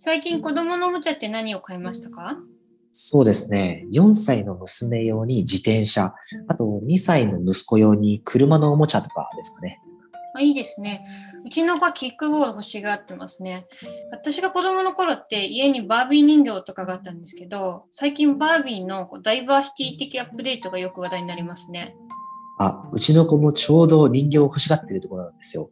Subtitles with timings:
[0.00, 2.36] 最近子供のおもちゃって何を買いましたか？
[2.92, 3.84] そうですね。
[3.92, 6.14] 4歳の娘用に自転車、
[6.46, 9.80] あと2歳の息子用に車のおもちゃとかですかね。
[10.36, 11.04] あいいですね。
[11.44, 13.66] うちの子はキックボード欲しがってますね。
[14.12, 21.96] 私が子供の頃って家にバービー人形とかがあったんですけど、最近バービーのダイバーシティ的アップデートがよく話題になりますね。
[22.58, 25.70] あ、うちの子もちょうど人形を欲しがってるところなんですよ。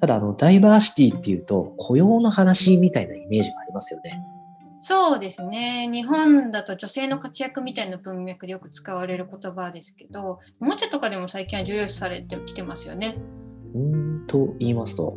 [0.00, 4.22] ただ、あの、ダイバーシティっていうと、雇用の話みたいなイメージがありますよね。
[4.78, 5.88] そうですね。
[5.90, 13.16] 日本だと女性の活躍みたいな文脈でよく使われる言葉ですけど、おもちゃとかでも最近は重要視されてきてますよね。
[13.74, 15.16] うーん、と言いますと。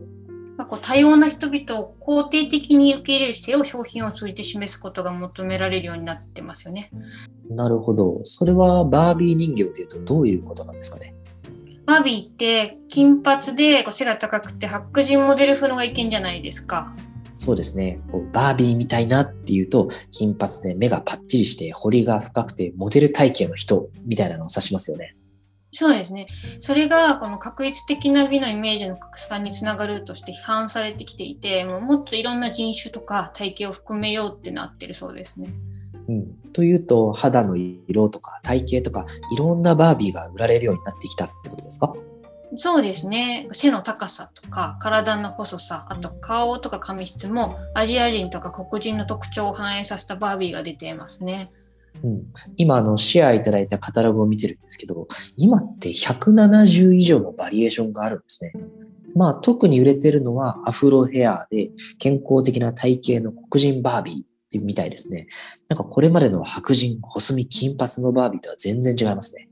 [0.57, 6.91] まあ、こう多様な人々を肯定的に受け入れる姿勢を商品を通じて示すことが求められるようになってますよね。
[7.49, 8.21] なるほど。
[8.23, 11.15] それはバービー人形でいうとどういうことなんですかね？
[11.89, 16.93] バービーって金髪でこう背が高くて白人モデル風の外見じゃないですか。
[17.33, 17.99] そうですね。
[18.11, 25.15] こうバービーみたいなっていうと、金髪で目がパッチリして、彫りが深くて、モデル体型の人みたいなのを指しますよね。
[25.71, 26.27] そうですね。
[26.59, 35.49] それがこの確率的な美のイメージの拡散につながるとして批判されてきていて、もっといろんな人種とか体型を含めようってなってるそうですね。
[36.09, 41.93] うん、というと、肌の色とか体型とか、いろんなバービーが売られるようになってきたってことですか？
[42.57, 43.47] そうですね。
[43.53, 51.51] 背の高さとか体の細さ、あと顔とか髪質もアジア人とか黒人の特徴を反映させたバービーが出ていますね。
[52.03, 52.23] うん、
[52.57, 55.07] 今あのシェアいただいたカタログを見てるんですけど、
[55.37, 58.53] 今って170以上のバリエーションがあるんですね。
[59.15, 65.27] まあ特に売れてるのはアフロヘアで健康的な体型の黒人バービーみたいですね。
[65.67, 69.49] なんかこれまでの白人、細身、金髪のバービーとは全然違いますね。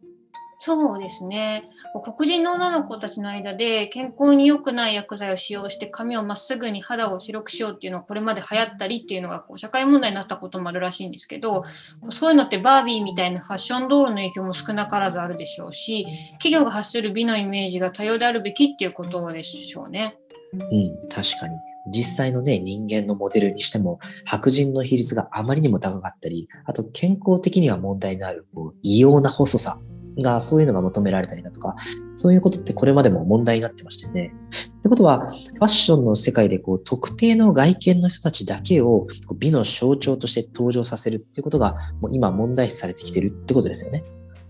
[0.60, 1.66] そうですね。
[2.04, 11.64] 黒人の女の子たちの間で健康に良くない薬剤を使用して髪をまっすぐに肌を白くしようっていうのがこれまで流行ったりっていうのがこう社会問題になったこともあるらしいんですけど、
[12.10, 20.18] そういうのってバービーみたいなファッション道路の影響も少なからずあるでしょうし、企業が発する美のイメージが多様であるべきっていうことでしょうね。
[20.60, 21.58] うん、確かに。
[21.94, 29.80] 実際のね、人間のモデルにしても、白人の比率があまりにも高かったり、あと健康的には問題のあるこう異様な細さ
[30.22, 31.76] が、そういうのが求められたりだとか、
[32.16, 34.34] そういうことってこれまでも問題になってましたよね。
[34.80, 39.08] ってことは、ファッションの世界でこう特定の外見の人たちだけを
[39.38, 44.04] 美の象徴として登場させるっていうことが、もう今問題視されてきてるってことですよね。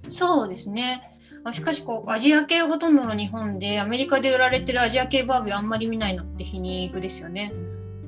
[0.10, 1.02] そうですね。
[1.54, 7.54] しかしこう、アジア系ほとんどの日本で、アメリカで売られてるアジア系バービーあんまり見ないのって皮肉ですよね。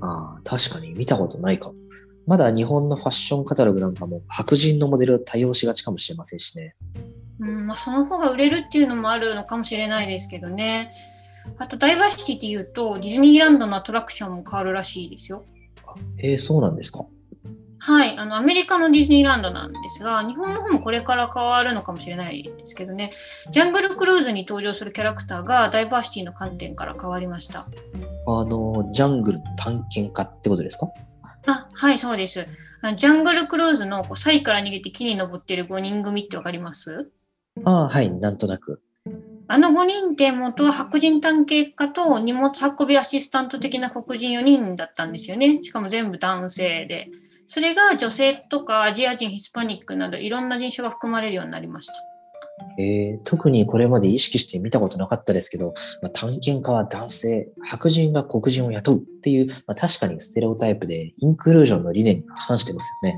[0.01, 1.75] ああ、確かに見たことないかも。
[2.25, 6.75] まだ日本のファッションカタログなんかも白人のモデルを多用しがちかもしれませんしね。
[7.39, 10.91] うんまあ、その方が売れるっていうのもあるのかもしれないですけどね。
[11.57, 15.45] あと、ダイバーシティっていうと、ディズニーランドのアトラクションも変わるらしいですよ。
[16.17, 17.05] えー、そうなんですか。
[17.81, 23.11] はい、あのアメリカのディズニーランドなんですが、日本の方もこれから変わるのかもしれないですけどね、
[23.51, 27.67] ジャングルクルーズに登場するキャラクターがダイバーシティの観点から変わりました。
[28.27, 30.89] あの、ジャングルの探検家ってことですか？
[31.45, 32.45] あはい、そうです。
[32.81, 37.09] あのジャングルクルーズのこうサイから逃げて木に登っている5人組ってわかります？
[37.63, 38.81] ああ、はい、なんとなく。
[39.47, 45.63] あの5人って元は白人探検家と荷物運びアシスタント的な黒人4人だったんですよね。
[45.63, 47.09] しかも全部男性で。
[47.51, 51.93] それが女性とかアジア人、ヒスパニックなどいろんな人種が含まれるようになりました。
[52.77, 55.73] えー、特にこれまで意識して見たことなかったですけど、
[56.03, 63.17] まあ、探検家は男性、白人が黒人を雇うっていう、まあ、確かにステレオタイプでインクルージョンの理念に反してますよね。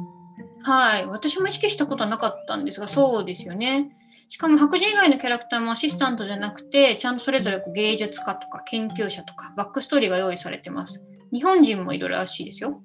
[0.64, 3.90] はい、私も意識したことはなかったんですが、そうですよね。
[4.30, 11.04] しかも白人以外のキャラクターもアシスタントじゃなくて、ちゃんとそれぞれ芸術家とか研究者とかバックストーリーが用意されてます。
[11.34, 12.82] 日本人もいろいろらしいですよ。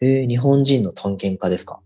[0.00, 1.80] えー、日本人の探検家ですか？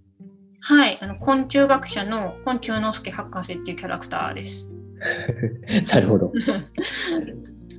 [0.61, 4.71] はい、あの昆虫学者の昆虫之助博士っていうキャラクターです。
[5.93, 6.33] なるほど。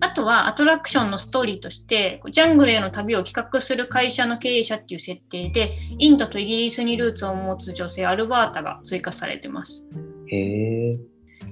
[0.01, 9.85] あとはアトラクションのストーリーとして、ジャングルへの旅を企画する会社の経営者っていう設定で、インドとイギリスにルーツを持つ女性アルバータが追加されてます。
[10.27, 10.99] へえ。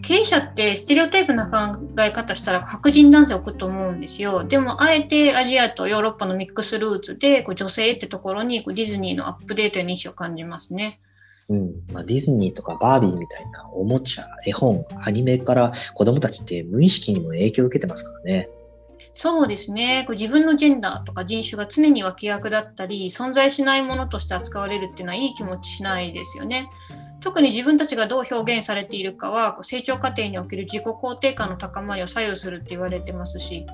[0.01, 4.43] 経営者ってステレオタイプな考え方したら白人男性を置くと思うんですよ。
[4.43, 10.99] でもあえてアジアとヨーロッパのミックスルーツでこう女性ってところにこうディズニーのアップデートに意思を感じますね。
[11.49, 18.49] うんまあ、ディズニーとかバービーみたいなおもちゃ、絵本、アニメから子供たちって無意識にも影響を受けてますからね。
[19.13, 26.69] そうですねこう自分のジェンダーとか人種が常に脇役だったり存在しないものとして扱われるっていうのはいい気持ちしないですよね。
[27.19, 33.67] 特に自分たちがどう表現されているかはこう成長過程における自己肯定感の高まりを左右するって言われてますし。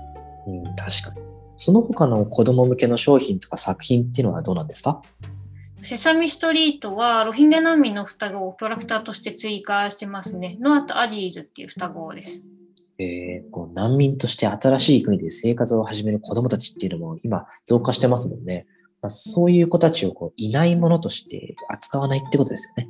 [0.48, 1.26] うん、確かに。
[1.56, 5.02] その他の子供向けの商品とか作品っていうのはどうなんですか？
[5.82, 10.58] セサミストリートはロヒンギャ難民の双子をキャラクターとして追加してますね。
[10.60, 12.44] ノアとアジーズっていう双子です。
[13.00, 18.66] えー、こう難民として新しい国で生活を始める子供たちっていうのも今増加してますもんね。
[19.02, 22.90] まあ、そういう子たちをこういないものとして扱わないってことですよね。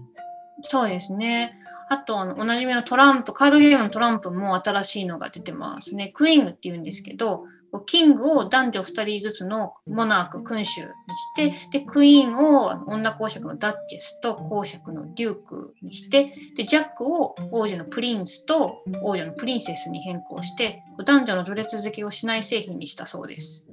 [0.63, 1.54] そうですね。
[1.89, 6.09] あと、あのおなじみのトランプ、カードゲームのトランプも新しいのが出てますね。
[6.13, 7.45] クイーングって言うんですけど、
[7.85, 10.91] キングを男女2人ずつのモナーク、君主にし
[11.35, 23.65] て、で、クイーンを女公爵のダッチェスと公爵のデュークにして、で、ジャックを王子のプリンスと王女のプリンセスに変更して、男女の序列付けをしない製品にしたそうです。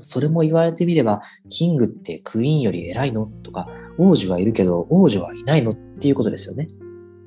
[0.00, 3.26] それも言われてみれば、キングってクイーンより偉いの？
[3.42, 5.70] とか、王子はいるけど王女はいないの？
[5.70, 6.66] っていうことですよね。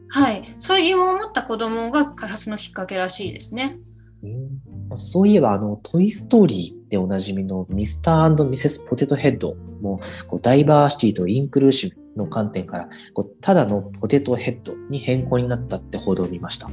[0.10, 3.78] はい、そういう疑問を持った子供が開発のきっかけらしいですね。
[4.24, 16.70] うん、そういえば、あの、トイ・ストーリーでおなじみのミスターミセス・ポテトヘッドもこうダイバーシティとインクルーシブの観点からこうただのポテトヘッドに変更になったって報道を見ました。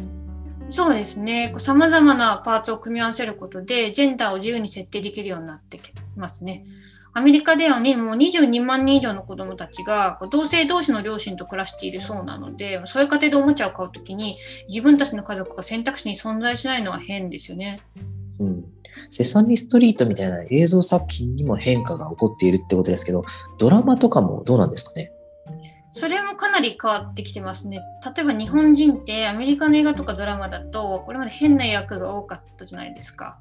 [0.71, 1.55] そうですね。
[1.59, 6.65] さまざまなパーツを組み合わせることで、ジェンダーを自由に設定できるようになってきますね。
[7.17, 14.37] アメリカではね、もう22万人以上の子どもたちが同性同士の両親と暮らしているそうなので、そういう家庭でおもちゃを買うときに、
[14.69, 17.81] 自分たちの家族が選択肢に存在しないのは変ですよね。
[18.39, 18.65] うん、
[19.09, 23.25] セサミストリートみたいな映像作品にも変化が起こっているってことですけど、
[23.57, 25.11] ドラマとかもどうなんですかね？
[25.93, 27.81] それもかなり変わってきてますね。
[28.15, 33.41] 例えば日本人ってアメリカの映画とかドラマだと、これまで変な役が多かったじゃないですか。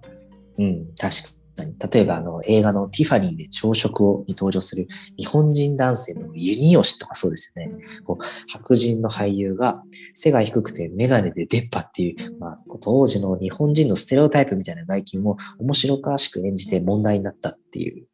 [0.57, 4.87] うん、確か例えばあの映画のティファニーで朝食をに登場する
[5.17, 7.71] 日本人男性のユニヨシとかそうですよね。
[8.03, 9.81] こう白人の俳優が
[10.13, 18.07] 背が低くてメガネで出っ歯っていう、まあ、当時の日本人のステレオタイプみたいな外見を面白かしく演じて問題になったっていう。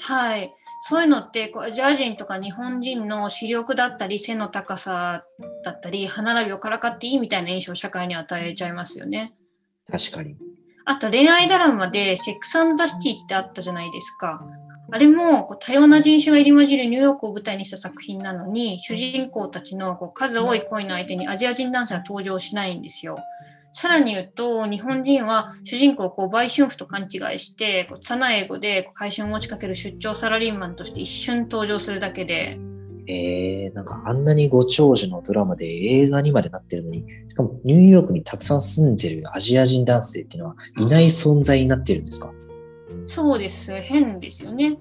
[0.00, 0.52] はい。
[0.80, 5.24] そういうのってこうアジア人とか日本人の視力だったり背の高さ
[5.64, 9.34] だったり歯並びをからかっていいみたいな印象を社会に与えちゃいますよね。
[9.90, 10.36] 確かに。
[10.90, 14.42] あと恋愛ドラマでセックスザ・シティってあったじゃないですか。
[14.90, 23.18] あれもこう多様な人種が入り混じるニューヨークを舞台にした作品なのに主人公たちのこう数多い恋の相手にアジア人男性は登場しないんですよ。
[23.74, 32.58] さらに言うと日本人は主人公をこう売春婦と勘違いしてこう拙い英語で会社を持ちかける出張サラリーマンとして一瞬登場するだけで
[33.10, 42.30] えー、なんかあんなにご長寿のドラマで映画にまでなってるのに、しかもニューヨークにたくさん住んでるアジア人男性っていうのはいない存在になってるんですか？
[43.06, 43.72] そうです。
[43.72, 44.76] 変ですよね。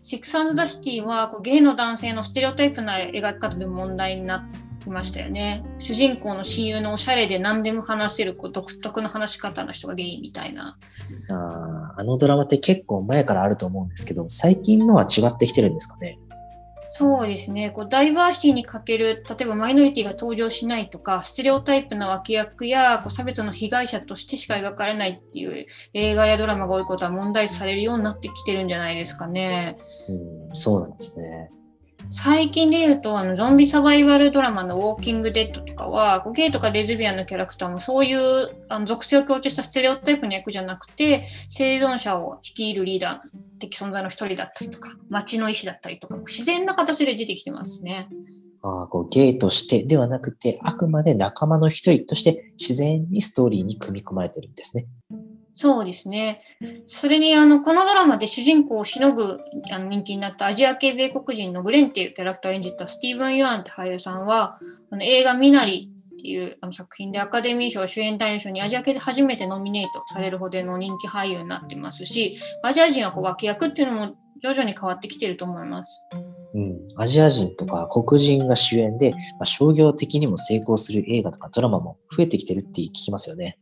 [0.00, 4.48] シックスザ・シティはこうゲイの男性のステレオタイプな描き方で問題にな
[4.86, 5.62] りましたよね。
[5.78, 10.78] 主人公の親友のおしゃれで何でも話せるこう独特の話し方の人がゲイみたいな。
[11.32, 16.18] ああのドラマって結構前からあると思うんですけど、最近のは違ってきてるんですかね？
[16.90, 29.76] そうですねこうダイバーシティに欠ける例えばマイノリティが登場しないとかステレオタイプな脇役やこう差別の被害者としてしか描かれないっていう映画やドラマが多いことは問題視されるようになってきてるんじゃないですかね。
[30.48, 31.50] うん、そうなんですね。
[32.10, 38.18] 最近で言うとあのゾンビサバイバルドラマの「ウォーキング・デッド」とかはゲイとかレズビアンのキャラクターもそういう
[38.68, 48.08] あの属性を強調したステレオタイプの役じゃなくて生存者を率いるリーダー的存在の一人だったりとか町の医師だったりとか自然な形で出てきてますね。
[48.62, 54.86] あこうゲイとしてではなくてあくまで仲間の一人として自然にストーリーに組み込まれてるんですね。
[55.60, 56.40] そうですね。
[56.86, 59.40] それにあのこのドラマで主人公をしのぐ
[59.72, 64.60] あの人気になったアジア系米国人のグレンっていうキャラクターを演じたスティーブン・ユアンって俳優さんは
[64.92, 76.04] あの映画「ミナリ」っていうあの作品でアカデミー賞主演男優賞にアジア系で初めてノミネートされるほどの人気俳優になってますしアジア人はこう脇役っていうのも徐々に変わってきてると思います。
[76.54, 83.58] うん、アジア人とか黒人が主演で、まあ、商業的にも成功する映画とかドラマも増えてきてるって聞きますよね。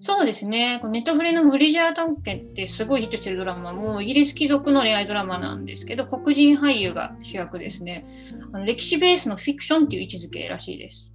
[0.00, 0.80] そうですね。
[0.84, 8.06] ネットフリのブリジャートン家ってすごいヒットしてるドラマもイギリス貴族の恋愛ドラマなんですけど、黒人俳優が主役ですね。
[8.52, 11.12] あの歴史ベースのフィクションっていう位置づけらしいです。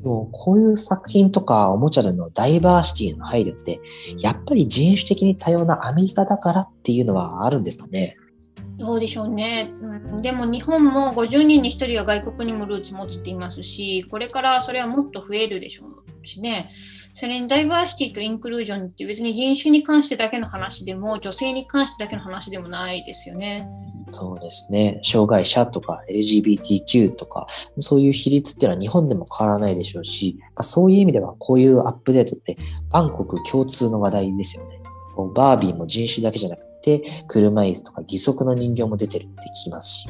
[0.00, 3.80] でもこういう作品とかおもちゃでのダイバーシティの配慮って、
[4.18, 8.16] やっぱり人種的に多様なアメリカだからっていうのはあるんですかね？
[8.78, 16.70] どうでしょうね、うん、でも日本も50人に1人は外国にもルーツ持つっていますし、これからそれはもっと増えるでしょうしね。
[17.12, 23.68] それにダイバーシティとインクルージョンって別に人種に関してだけの話でも女性に関してだけの話でもないですよね。
[24.10, 25.00] そうですね。
[25.02, 27.46] 障害者とか LGBTQ とか、
[27.80, 32.56] そういう比率っていうのは日本でも変わらないでしょうし、ま、そういう意味ではこういうアップデートって
[32.90, 34.80] 万国共通の話題ですよね。
[35.34, 40.08] バービーも人種だけじゃなくて、車椅子とか義足の人形も出てるって聞きますし。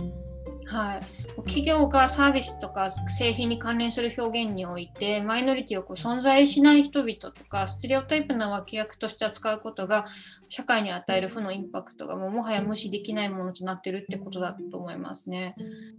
[0.66, 1.02] はい、
[1.42, 10.04] 企業がサービスとか製品に関連する表現においてマイノリティをこう存在しない人々とかステレオタイプな脇役として扱うことが
[10.48, 15.54] 社会に与える負のインパクトがもうもはや無視できないものとなってるってことだと思いますね。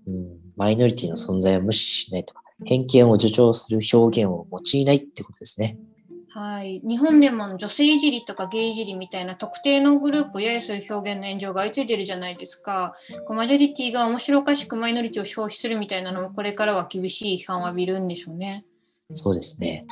[0.08, 5.78] うん、マイノリティの存在を無視しないとか偏見を助長する表現を用いないってことですね。
[6.36, 12.94] はい、日本でも女性いじりとかゲイいじりみたいな特定のグループを揶揄する表現の炎上が相次いでるじゃないですか。
[13.26, 18.66] こうマジョリティが面白おかしくマイノリティを消費するみたいなのもこれからは厳しい批判を浴びるんでしょうね。
[19.12, 19.86] そうですね。